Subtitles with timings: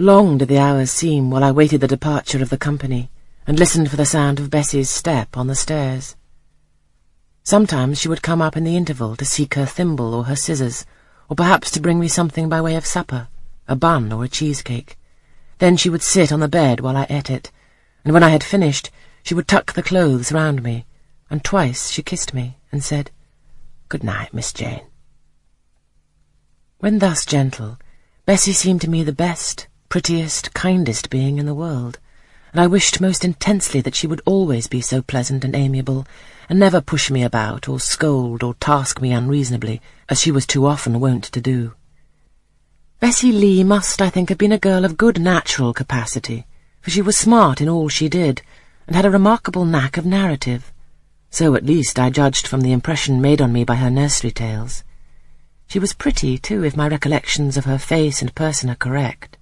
[0.00, 3.10] Long did the hours seem while I waited the departure of the company
[3.48, 6.14] and listened for the sound of Bessie's step on the stairs.
[7.42, 10.86] Sometimes she would come up in the interval to seek her thimble or her scissors,
[11.28, 13.26] or perhaps to bring me something by way of supper,
[13.66, 14.96] a bun or a cheesecake.
[15.58, 17.50] Then she would sit on the bed while I ate it,
[18.04, 18.92] and when I had finished,
[19.24, 20.86] she would tuck the clothes round me,
[21.28, 23.10] and twice she kissed me and said,
[23.88, 24.86] Good night, Miss Jane.
[26.78, 27.78] When thus gentle,
[28.26, 31.98] Bessie seemed to me the best, prettiest, kindest being in the world,
[32.52, 36.06] and I wished most intensely that she would always be so pleasant and amiable,
[36.48, 40.66] and never push me about, or scold, or task me unreasonably, as she was too
[40.66, 41.74] often wont to do.
[43.00, 46.46] Bessie Lee must, I think, have been a girl of good natural capacity,
[46.80, 48.42] for she was smart in all she did,
[48.86, 50.72] and had a remarkable knack of narrative.
[51.30, 54.84] So, at least, I judged from the impression made on me by her nursery tales.
[55.66, 59.36] She was pretty, too, if my recollections of her face and person are correct.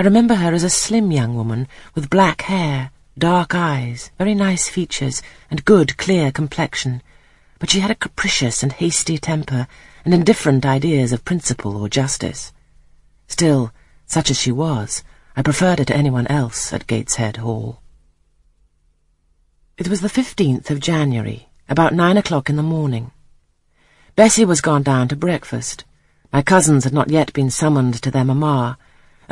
[0.00, 4.66] I remember her as a slim young woman, with black hair, dark eyes, very nice
[4.66, 7.02] features, and good, clear complexion,
[7.58, 9.66] but she had a capricious and hasty temper,
[10.02, 12.50] and indifferent ideas of principle or justice.
[13.26, 13.74] Still,
[14.06, 15.04] such as she was,
[15.36, 17.82] I preferred her to anyone else at Gateshead Hall.
[19.76, 23.10] It was the fifteenth of January, about nine o'clock in the morning.
[24.16, 25.84] Bessie was gone down to breakfast.
[26.32, 28.78] My cousins had not yet been summoned to their mamma.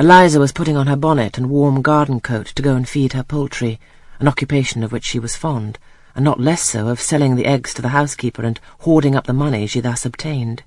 [0.01, 3.25] Eliza was putting on her bonnet and warm garden coat to go and feed her
[3.25, 3.81] poultry,
[4.21, 5.77] an occupation of which she was fond,
[6.15, 9.33] and not less so of selling the eggs to the housekeeper and hoarding up the
[9.33, 10.63] money she thus obtained.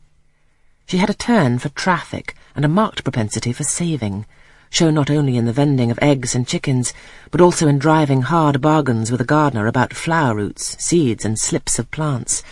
[0.85, 4.25] She had a turn for traffic and a marked propensity for saving,
[4.69, 6.93] shown not only in the vending of eggs and chickens,
[7.31, 11.79] but also in driving hard bargains with a gardener about flower roots, seeds, and slips
[11.79, 12.43] of plants,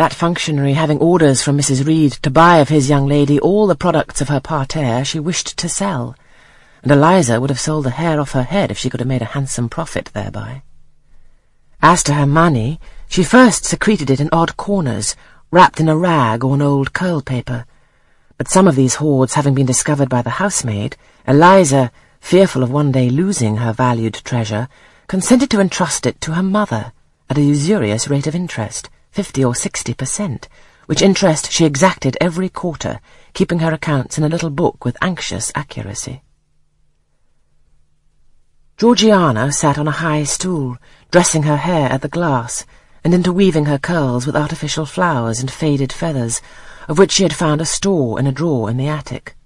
[0.00, 1.86] that functionary having orders from Mrs.
[1.86, 5.58] Reed to buy of his young lady all the products of her parterre she wished
[5.58, 6.16] to sell,
[6.82, 9.20] and Eliza would have sold the hair off her head if she could have made
[9.20, 10.62] a handsome profit thereby.
[11.82, 15.16] As to her money, she first secreted it in odd corners,
[15.50, 17.66] wrapped in a rag or an old curl paper.
[18.38, 20.96] But some of these hoards having been discovered by the housemaid,
[21.26, 24.66] Eliza, fearful of one day losing her valued treasure,
[25.08, 26.94] consented to entrust it to her mother
[27.28, 30.48] at a usurious rate of interest, fifty or sixty per cent,
[30.86, 33.00] which interest she exacted every quarter,
[33.32, 36.22] keeping her accounts in a little book with anxious accuracy.
[38.76, 40.78] Georgiana sat on a high stool,
[41.10, 42.64] dressing her hair at the glass,
[43.04, 46.40] and interweaving her curls with artificial flowers and faded feathers,
[46.88, 49.36] of which she had found a store in a drawer in the attic.